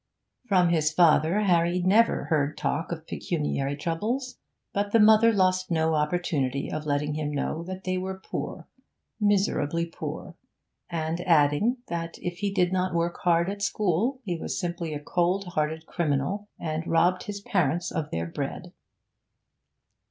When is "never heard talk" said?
1.79-2.91